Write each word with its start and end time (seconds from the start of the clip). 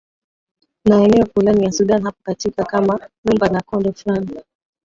na 0.85 1.03
eneo 1.03 1.25
fulani 1.25 1.63
ya 1.65 1.71
sudan 1.71 2.03
hapo 2.03 2.17
katika 2.23 2.63
kama 2.65 3.09
numba 3.25 3.49
na 3.49 3.61
kondo 3.61 3.93
fran 3.93 4.29